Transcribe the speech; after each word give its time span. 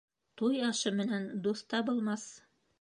Туй 0.41 0.55
ашы 0.69 0.93
менән 1.01 1.29
дуҫ 1.45 1.63
табылмаҫ. 1.75 2.29